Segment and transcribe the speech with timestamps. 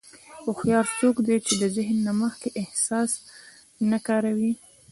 [0.43, 3.11] هوښیار څوک دی چې د ذهن نه مخکې احساس
[3.89, 4.53] نه کاروي.